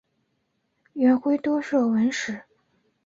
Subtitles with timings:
[0.93, 2.41] 元晖多涉文史。